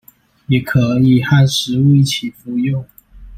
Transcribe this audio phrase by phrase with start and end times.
[0.47, 2.83] 也可以和食物一起服用